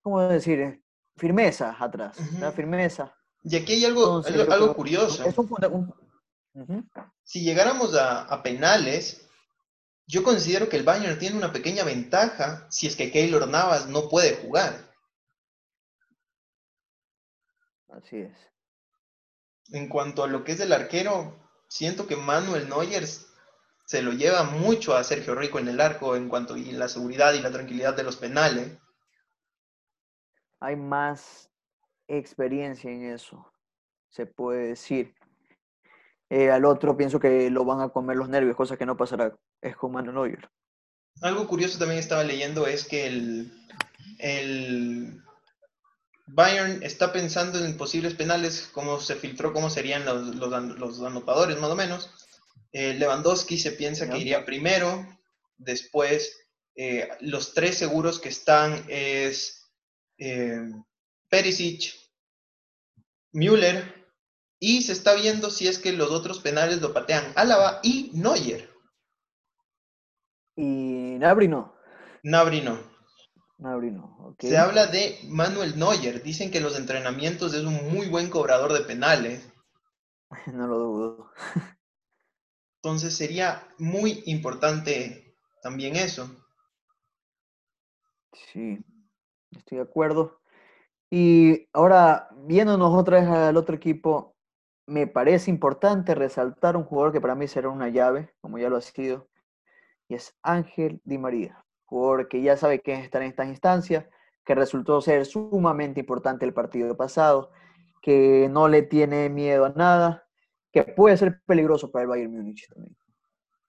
[0.00, 0.82] ¿cómo decir?
[1.16, 3.14] Firmeza atrás, da firmeza.
[3.42, 5.24] Y aquí hay algo, algo, curioso.
[7.22, 9.28] Si llegáramos a, a, penales,
[10.06, 14.08] yo considero que el Bayern tiene una pequeña ventaja si es que Keylor Navas no
[14.08, 14.91] puede jugar.
[17.92, 18.32] Así es.
[19.70, 24.44] En cuanto a lo que es el arquero, siento que Manuel Neuer se lo lleva
[24.44, 27.94] mucho a Sergio Rico en el arco en cuanto a la seguridad y la tranquilidad
[27.94, 28.78] de los penales.
[30.60, 31.50] Hay más
[32.08, 33.52] experiencia en eso,
[34.08, 35.14] se puede decir.
[36.30, 39.36] Eh, al otro pienso que lo van a comer los nervios, cosa que no pasará
[39.60, 40.50] es con Manuel Neuer.
[41.20, 43.52] Algo curioso también estaba leyendo es que el,
[44.18, 45.22] el
[46.26, 51.70] Bayern está pensando en posibles penales, cómo se filtró, cómo serían los, los, anotadores más
[51.70, 52.10] o menos.
[52.72, 55.06] Eh, Lewandowski se piensa que iría primero,
[55.58, 56.42] después
[56.74, 59.70] eh, los tres seguros que están es
[60.18, 60.70] eh,
[61.28, 61.94] Perisic,
[63.32, 64.02] Müller,
[64.58, 68.70] y se está viendo si es que los otros penales lo patean Álava y Neuer.
[70.54, 71.74] Y Nabri no.
[72.22, 72.78] Nabri no.
[74.38, 76.22] Se habla de Manuel Neuer.
[76.22, 79.48] Dicen que los entrenamientos es un muy buen cobrador de penales.
[80.52, 81.30] No lo dudo.
[82.76, 86.34] Entonces sería muy importante también eso.
[88.32, 88.82] Sí,
[89.50, 90.40] estoy de acuerdo.
[91.10, 94.34] Y ahora, viéndonos otra vez al otro equipo,
[94.86, 98.78] me parece importante resaltar un jugador que para mí será una llave, como ya lo
[98.78, 99.28] ha sido,
[100.08, 104.06] y es Ángel Di María porque ya sabe que estar en estas instancias,
[104.46, 107.50] que resultó ser sumamente importante el partido pasado,
[108.00, 110.26] que no le tiene miedo a nada,
[110.72, 112.96] que puede ser peligroso para el Bayern Múnich también.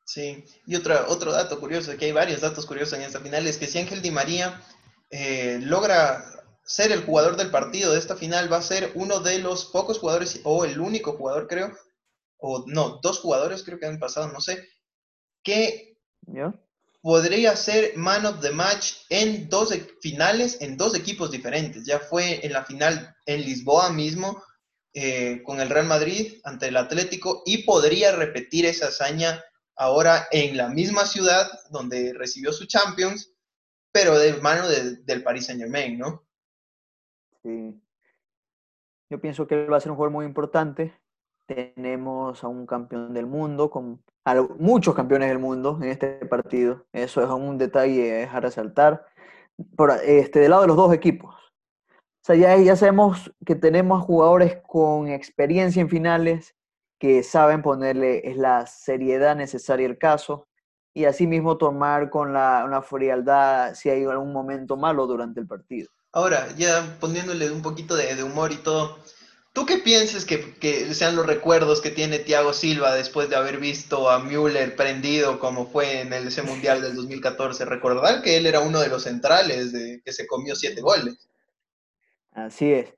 [0.05, 3.57] Sí, y otra, otro dato curioso, que hay varios datos curiosos en esta final, es
[3.57, 4.61] que si Ángel Di María
[5.09, 6.23] eh, logra
[6.63, 9.99] ser el jugador del partido de esta final, va a ser uno de los pocos
[9.99, 11.73] jugadores, o el único jugador creo,
[12.37, 14.65] o no, dos jugadores creo que han pasado, no sé,
[15.43, 16.53] que ¿Ya?
[17.03, 21.85] Podría ser man of the match en dos e, finales, en dos equipos diferentes.
[21.85, 24.41] Ya fue en la final en Lisboa mismo,
[24.93, 29.43] eh, con el Real Madrid ante el Atlético, y podría repetir esa hazaña
[29.75, 33.33] ahora en la misma ciudad donde recibió su Champions,
[33.91, 36.25] pero de mano del Paris Saint Germain, ¿no?
[37.43, 37.81] Sí.
[39.09, 40.97] Yo pienso que él va a ser un jugador muy importante.
[41.45, 46.85] Tenemos a un campeón del mundo, con a muchos campeones del mundo en este partido.
[46.93, 49.05] Eso es un detalle a resaltar.
[49.75, 51.35] Por, este, del lado de los dos equipos.
[51.35, 56.55] O sea, ya, ya sabemos que tenemos jugadores con experiencia en finales,
[56.99, 60.47] que saben ponerle es la seriedad necesaria al caso
[60.93, 65.89] y asimismo tomar con la, una frialdad si hay algún momento malo durante el partido.
[66.13, 68.99] Ahora, ya poniéndole un poquito de, humor y todo,
[69.53, 74.09] ¿tú qué piensas que, sean los recuerdos que tiene Thiago Silva después de haber visto
[74.09, 77.65] a Müller prendido como fue en el, ese Mundial del 2014?
[77.65, 81.29] Recordar que él era uno de los centrales de, que se comió siete goles.
[82.31, 82.93] Así es.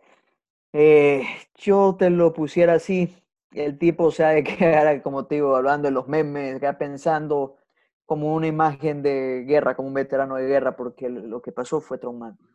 [0.74, 1.24] Eh,
[1.56, 3.16] yo te lo pusiera así,
[3.52, 7.58] el tipo se ha de quedar, como te digo, hablando de los memes, queda pensando
[8.06, 11.98] como una imagen de guerra, como un veterano de guerra, porque lo que pasó fue
[11.98, 12.55] traumático.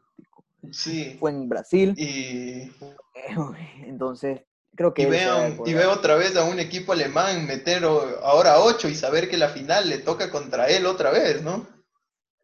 [0.70, 1.16] Sí.
[1.18, 1.94] Fue en Brasil.
[1.96, 2.70] Y...
[3.86, 4.40] Entonces,
[4.74, 5.02] creo que...
[5.02, 9.28] Y veo, y veo otra vez a un equipo alemán meter ahora ocho y saber
[9.28, 11.66] que la final le toca contra él otra vez, ¿no?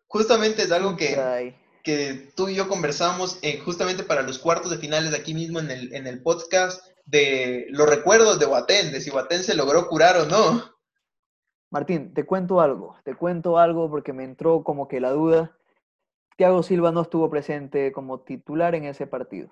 [0.08, 4.78] Justamente es algo que, que tú y yo conversamos eh, justamente para los cuartos de
[4.78, 9.00] finales de aquí mismo en el, en el podcast de los recuerdos de Guatén, de
[9.00, 10.76] si Guatén se logró curar o no.
[11.70, 15.56] Martín, te cuento algo, te cuento algo porque me entró como que la duda.
[16.36, 19.48] Thiago Silva no estuvo presente como titular en ese partido.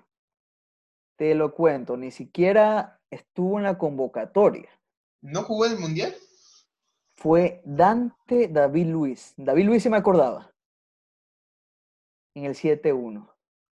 [1.17, 4.69] Te lo cuento, ni siquiera estuvo en la convocatoria.
[5.21, 6.15] ¿No jugó en el Mundial?
[7.15, 9.33] Fue Dante David Luis.
[9.37, 10.51] David Luis se me acordaba.
[12.35, 13.27] En el 7-1.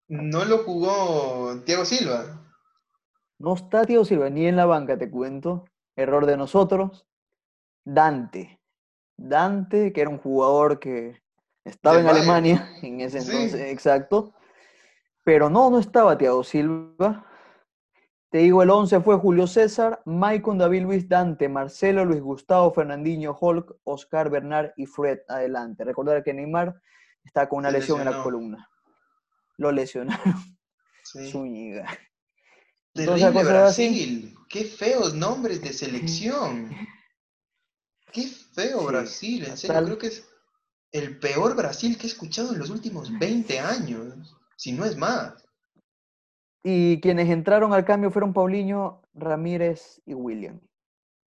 [0.07, 2.39] ¿No lo jugó Thiago Silva?
[3.37, 5.65] No está Tío Silva ni en la banca, te cuento.
[5.95, 7.05] Error de nosotros.
[7.83, 8.59] Dante.
[9.17, 11.22] Dante, que era un jugador que
[11.65, 14.33] estaba en Alemania en ese entonces, exacto.
[15.23, 17.25] Pero no, no estaba Thiago Silva.
[18.29, 23.37] Te digo, el 11 fue Julio César, Maicon, David Luis Dante, Marcelo, Luis Gustavo, Fernandinho,
[23.39, 25.83] Hulk, Oscar Bernard y Fred adelante.
[25.83, 26.75] Recordar que Neymar
[27.23, 28.67] está con una lesión en la columna.
[29.57, 30.35] Lo lesionaron.
[31.31, 31.87] Zúñiga.
[32.93, 34.35] Terrible Brasil.
[34.49, 36.71] Qué feos nombres de selección.
[38.11, 39.45] Qué feo Brasil.
[39.45, 40.32] En serio, creo que es
[40.93, 44.37] el peor Brasil que he escuchado en los últimos 20 años.
[44.55, 45.45] Si no es más.
[46.63, 50.61] Y quienes entraron al cambio fueron Paulinho, Ramírez y William.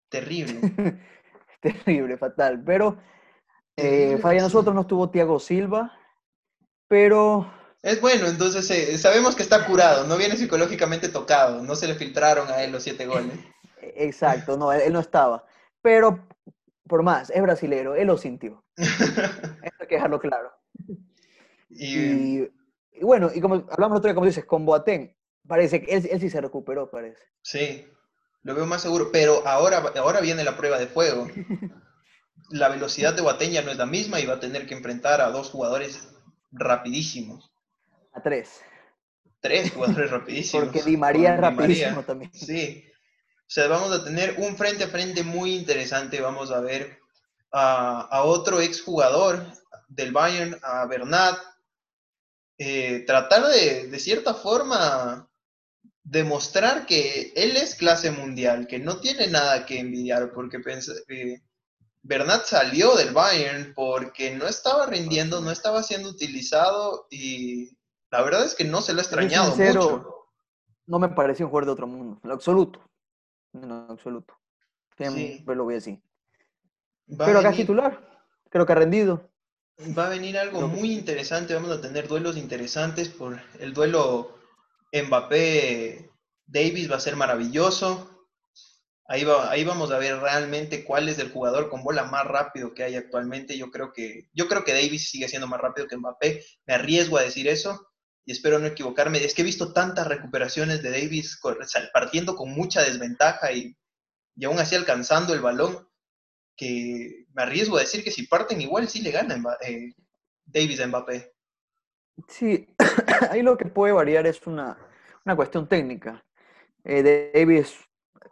[0.10, 0.62] Terrible.
[1.62, 2.64] Terrible, fatal.
[2.64, 2.98] Pero
[3.76, 5.92] eh, falla nosotros no estuvo Thiago Silva,
[6.88, 7.52] pero
[7.86, 11.94] es bueno, entonces eh, sabemos que está curado, no viene psicológicamente tocado, no se le
[11.94, 13.38] filtraron a él los siete goles.
[13.96, 15.46] Exacto, no, él, no estaba.
[15.84, 16.28] Pero,
[16.88, 18.64] por más, es brasilero, él lo sintió.
[18.78, 20.52] hay que dejarlo claro.
[21.70, 22.48] Y,
[23.02, 25.16] bueno, y como hablamos otro día, como dices, con Boateng,
[25.48, 27.22] parece que él, sí se recuperó, parece.
[27.42, 27.88] Sí,
[28.44, 31.28] lo veo más seguro, pero ahora, ahora viene la prueba de fuego.
[32.52, 35.20] La velocidad de Boateng ya no es la misma y va a tener que enfrentar
[35.20, 36.14] a dos jugadores
[36.52, 37.52] rapidísimos.
[38.14, 38.62] A tres.
[39.40, 40.66] Tres jugadores rapidísimos.
[40.66, 42.32] Porque Di María es rapidísimo también.
[42.32, 42.86] Sí.
[43.48, 46.20] O sea, vamos a tener un frente a frente muy interesante.
[46.20, 47.00] Vamos a ver
[47.52, 49.46] a, otro exjugador
[49.88, 51.38] del Bayern, a Bernat,
[52.58, 55.30] eh, tratar de, de cierta forma,
[56.04, 60.62] demostrar que él es clase mundial, que no tiene nada que envidiar, porque
[61.10, 61.42] eh,
[62.04, 67.76] Bernat salió del Bayern porque no estaba rindiendo, no estaba siendo utilizado y
[68.12, 70.28] la verdad es que no se lo ha extrañado mucho.
[70.86, 72.80] No me parece un jugador de otro mundo, en lo absoluto.
[73.62, 74.34] En absoluto.
[74.98, 76.02] Siempre lo voy así.
[77.18, 78.24] Pero acá es titular.
[78.50, 79.30] Creo que ha rendido.
[79.98, 81.54] Va a venir algo muy interesante.
[81.54, 84.38] Vamos a tener duelos interesantes por el duelo
[84.94, 88.12] Mbappé-Davis va a ser maravilloso.
[89.08, 92.74] Ahí, va, ahí vamos a ver realmente cuál es el jugador con bola más rápido
[92.74, 93.58] que hay actualmente.
[93.58, 96.44] Yo creo que, yo creo que Davis sigue siendo más rápido que Mbappé.
[96.66, 97.88] Me arriesgo a decir eso
[98.26, 99.24] y espero no equivocarme.
[99.24, 101.40] Es que he visto tantas recuperaciones de Davis
[101.94, 103.78] partiendo con mucha desventaja y,
[104.44, 105.88] aún así alcanzando el balón
[106.58, 109.94] que me arriesgo a decir que si parten igual sí le gana eh,
[110.46, 111.34] Davis a Mbappé.
[112.28, 112.68] Sí,
[113.30, 114.78] ahí lo que puede variar es una,
[115.26, 116.26] una cuestión técnica.
[116.84, 117.78] Eh, Davis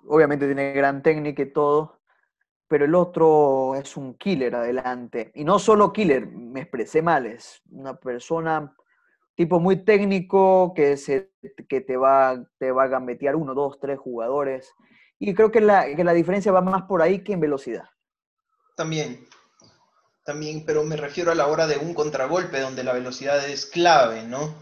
[0.07, 2.01] obviamente tiene gran técnica y todo,
[2.67, 5.31] pero el otro es un killer adelante.
[5.35, 8.75] Y no solo killer, me expresé mal, es una persona
[9.35, 11.31] tipo muy técnico que, se,
[11.67, 14.71] que te, va, te va a gambetear uno, dos, tres jugadores.
[15.19, 17.85] Y creo que la, que la diferencia va más por ahí que en velocidad.
[18.75, 19.27] También,
[20.25, 24.23] también, pero me refiero a la hora de un contragolpe donde la velocidad es clave,
[24.23, 24.55] ¿no?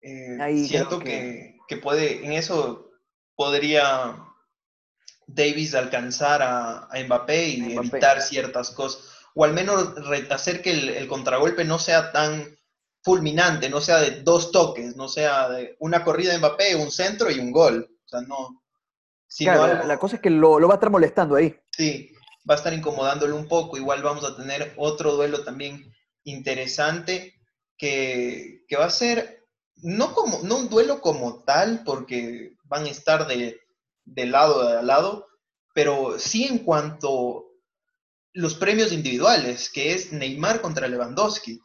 [0.00, 1.58] Eh, siento que...
[1.82, 2.90] puede, en eso
[3.34, 4.16] podría
[5.26, 9.94] Davis alcanzar a, Mbappé y evitar ciertas cosas, o al menos
[10.30, 12.57] hacer que el, contragolpe no sea tan
[13.02, 17.30] fulminante, no sea de dos toques, no sea de una corrida de Mbappé, un centro
[17.30, 17.88] y un gol.
[18.04, 18.62] O sea, no.
[19.46, 21.54] la cosa es que lo, lo va a estar molestando ahí.
[21.70, 22.12] Sí,
[22.48, 23.76] va a estar incomodándolo un poco.
[23.76, 25.92] Igual vamos a tener otro duelo también
[26.24, 27.38] interesante
[27.76, 29.46] que, va a ser,
[29.76, 33.60] no, como, no un duelo como tal, porque van a estar de,
[34.26, 35.26] lado a lado,
[35.74, 37.46] pero sí en cuanto
[38.32, 41.60] los premios individuales, que es Neymar contra Lewandowski.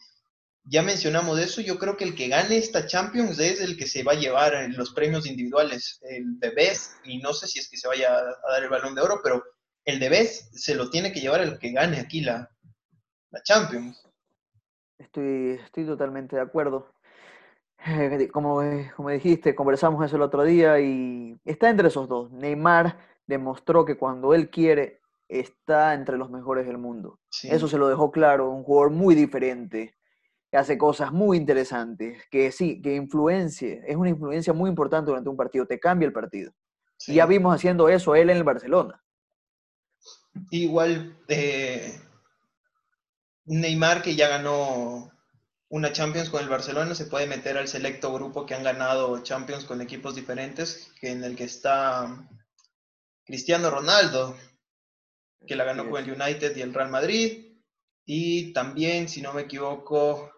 [0.66, 4.04] Ya mencionamos eso, yo creo que el que gane esta Champions es el que se
[4.04, 7.78] va a llevar los premios individuales, el de Best, y no sé si es que
[7.78, 9.44] se vaya a dar el balón de oro, pero
[9.84, 12.50] el de Best se lo tiene que llevar el que gane aquí la,
[13.32, 14.08] la Champions.
[14.98, 16.94] Estoy, estoy totalmente de acuerdo.
[17.86, 18.62] Eh, como,
[18.96, 22.32] como dijiste, conversamos eso el otro día y está entre esos dos.
[22.32, 22.98] Neymar
[23.28, 27.20] demostró que cuando él quiere está entre los mejores del mundo.
[27.44, 29.96] Eso se lo dejó claro, un jugador muy diferente,
[30.54, 35.28] que hace cosas muy interesantes, que sí, que influencia, es una influencia muy importante durante
[35.28, 36.52] un partido, te cambia el partido.
[37.08, 39.04] Y ya vimos haciendo eso él en el Barcelona.
[40.52, 42.00] Igual eh,
[43.46, 45.12] Neymar, que ya ganó
[45.70, 49.66] una Champions con el Barcelona, se puede meter al selecto grupo que han ganado Champions
[49.66, 52.30] con equipos diferentes, que en el que está
[53.26, 54.38] Cristiano Ronaldo,
[55.48, 57.58] que la ganó con el United y el Real Madrid.
[58.06, 60.33] Y también, si no me equivoco,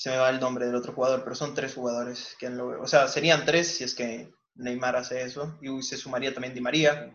[0.00, 2.82] se me va el nombre del otro jugador, pero son tres jugadores que han logrado.
[2.82, 5.58] O sea, serían tres si es que Neymar hace eso.
[5.60, 7.14] Y se sumaría también Di María.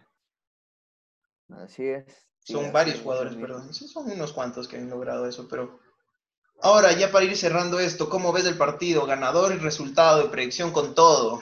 [1.50, 2.06] Así es.
[2.42, 3.74] Son varios jugadores, perdón.
[3.74, 5.80] son unos cuantos que han logrado eso, pero
[6.62, 9.08] ahora ya para ir cerrando esto, ¿cómo ves el partido?
[9.08, 11.42] Ganador y resultado de predicción con todo.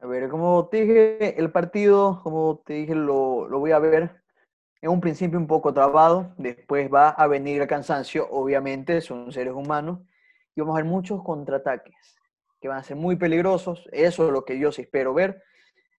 [0.00, 4.20] A ver, como te dije, el partido, como te dije, lo, lo voy a ver
[4.82, 9.52] en un principio un poco trabado, después va a venir el cansancio, obviamente, son seres
[9.52, 10.00] humanos,
[10.54, 12.16] y vamos a ver muchos contraataques
[12.60, 15.42] que van a ser muy peligrosos, eso es lo que yo espero ver.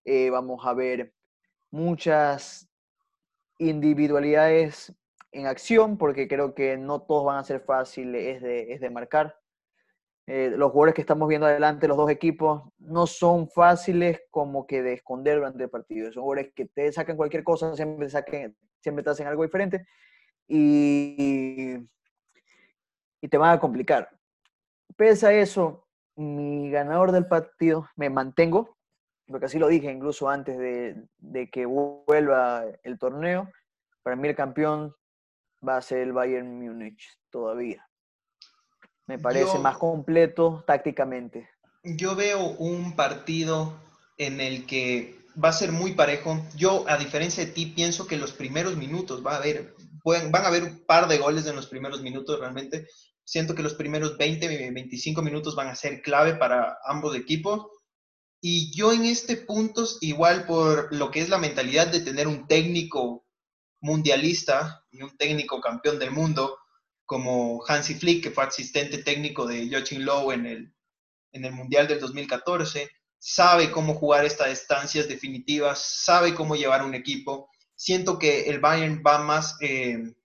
[0.05, 1.13] Eh, vamos a ver
[1.71, 2.69] muchas
[3.57, 4.93] individualidades
[5.31, 9.37] en acción, porque creo que no todos van a ser fáciles de, es de marcar.
[10.27, 14.83] Eh, los jugadores que estamos viendo adelante, los dos equipos, no son fáciles como que
[14.83, 16.11] de esconder durante el partido.
[16.11, 19.87] Son jugadores que te sacan cualquier cosa, siempre, saquen, siempre te hacen algo diferente
[20.47, 21.75] y,
[23.21, 24.09] y te van a complicar.
[24.95, 28.77] Pese a eso, mi ganador del partido, me mantengo,
[29.27, 33.49] porque así lo dije incluso antes de, que vuelva el torneo,
[34.03, 34.93] para mí el campeón
[35.67, 37.87] va a ser el Bayern Múnich todavía.
[39.07, 41.49] Me parece más completo tácticamente.
[41.83, 43.73] Yo veo un partido
[44.17, 46.45] en el que va a ser muy parejo.
[46.55, 50.47] Yo, a diferencia de ti, pienso que los primeros minutos va a haber, van a
[50.47, 52.87] haber un par de goles en los primeros minutos realmente.
[53.23, 57.67] Siento que los primeros 20, 25 minutos van a ser clave para ambos equipos.
[58.41, 62.47] Y yo en este punto, igual por lo que es la mentalidad de tener un
[62.47, 63.25] técnico
[63.81, 66.57] mundialista y un técnico campeón del mundo,
[67.05, 70.73] como Hansi Flick, que fue asistente técnico de Joachim Low en el,
[71.33, 72.89] en el Mundial del 2014,
[73.23, 77.51] sabe cómo jugar estas estancias definitivas, sabe cómo llevar un equipo.
[77.75, 80.15] Siento que el Bayern va más, eh,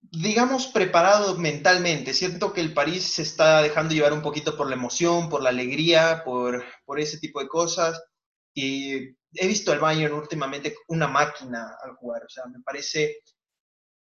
[0.00, 2.14] digamos, preparado mentalmente.
[2.14, 5.50] Siento que el París se está dejando llevar un poquito por la emoción, por la
[5.50, 8.02] alegría, por, por ese tipo de cosas.
[8.52, 8.94] Y
[9.34, 12.24] he visto al Bayern últimamente una máquina al jugar.
[12.24, 13.18] O sea, me parece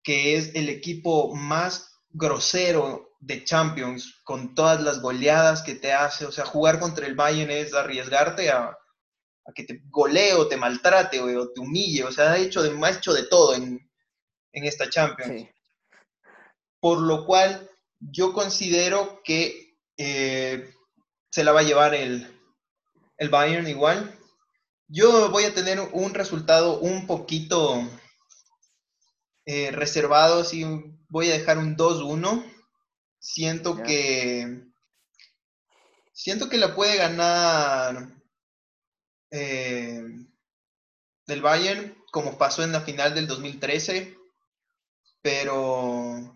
[0.03, 6.26] que es el equipo más grosero de Champions, con todas las goleadas que te hace.
[6.26, 8.78] O sea, jugar contra el Bayern es arriesgarte a,
[9.55, 12.03] que te golee o te maltrate o, te humille.
[12.03, 13.80] O sea, ha hecho de, ha hecho de todo en,
[14.51, 15.47] esta Champions
[16.80, 20.72] por lo cual yo considero que eh,
[21.30, 22.34] se la va a llevar el,
[23.32, 24.18] Bayern igual.
[24.88, 27.84] Yo voy a tener un resultado un poquito
[29.45, 30.63] eh, reservado, así
[31.09, 32.56] voy a dejar un 2-1.
[33.20, 34.63] Siento que
[36.13, 38.09] siento que la puede ganar
[39.32, 40.03] eh,
[41.28, 44.18] del Bayern, como pasó en la final del 2013,
[45.22, 46.36] pero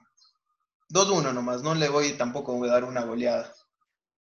[0.90, 3.54] 2-1 nomás, no le voy tampoco a dar una goleada.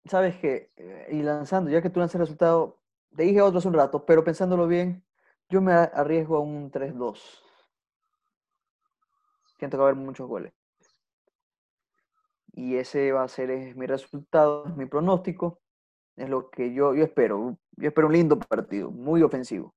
[0.05, 2.81] Sabes que, eh, y lanzando, ya que tú lanzas el resultado,
[3.17, 5.05] te dije otro hace un rato, pero pensándolo bien,
[5.49, 7.21] Yo me arriesgo a un 3-2.
[9.59, 10.53] Siento que va a haber muchos goles.
[12.57, 15.61] Y ese va a ser es mi resultado, es mi pronóstico.
[16.17, 17.59] Es lo que yo, yo espero.
[17.77, 19.75] Yo espero un lindo partido, muy ofensivo.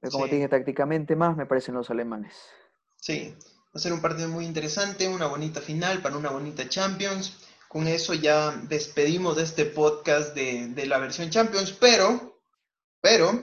[0.00, 2.36] Pero como te dije, tácticamente más me parecen los alemanes.
[2.96, 7.48] Sí, va a ser un partido muy interesante, una bonita final para una bonita Champions.
[7.68, 12.38] Con eso ya despedimos de este podcast de, de la versión Champions, pero,
[13.00, 13.42] pero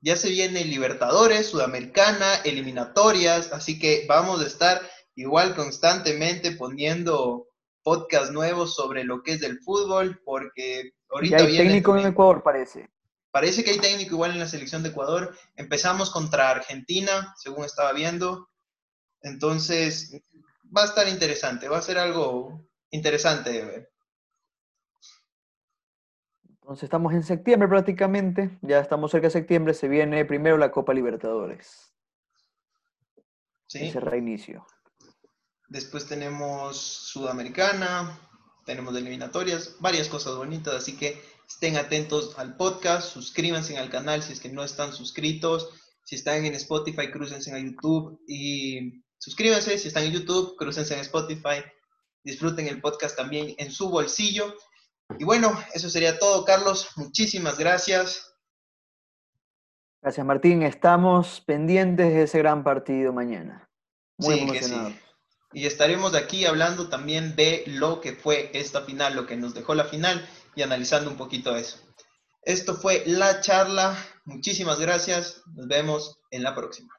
[0.00, 4.80] ya se viene Libertadores, Sudamericana, eliminatorias, así que vamos a estar
[5.14, 7.48] igual constantemente poniendo
[7.82, 12.88] podcast nuevos sobre lo que es del fútbol, porque ahorita hay técnico en Ecuador, parece.
[13.30, 15.36] Parece que hay técnico igual en la selección de Ecuador.
[15.56, 18.48] Empezamos contra Argentina, según estaba viendo.
[19.22, 20.22] Entonces,
[20.76, 23.90] va a estar interesante, va a ser algo interesante de ver.
[26.48, 30.94] Entonces estamos en septiembre prácticamente, ya estamos cerca de septiembre, se viene primero la Copa
[30.94, 31.94] Libertadores.
[33.66, 33.88] Sí.
[33.88, 34.64] Ese reinicio.
[35.68, 38.18] Después tenemos Sudamericana,
[38.64, 44.32] tenemos eliminatorias, varias cosas bonitas, así que estén atentos al podcast, suscríbanse al canal si
[44.32, 45.70] es que no están suscritos,
[46.04, 51.00] si están en Spotify, crucense a YouTube y suscríbanse, si están en YouTube, crucense en
[51.00, 51.64] Spotify,
[52.22, 54.54] disfruten el podcast también en su bolsillo
[55.18, 56.88] y bueno, eso sería todo, Carlos.
[56.96, 58.34] Muchísimas gracias.
[60.02, 60.62] Gracias, Martín.
[60.62, 63.68] Estamos pendientes de ese gran partido mañana.
[64.18, 64.94] Muy emocionados.
[65.54, 69.74] Y estaremos aquí hablando también de lo que fue esta final, lo que nos dejó
[69.74, 71.78] la final y analizando un poquito eso.
[72.42, 73.96] Esto fue la charla.
[74.24, 75.42] Muchísimas gracias.
[75.54, 76.92] Nos vemos en la próxima.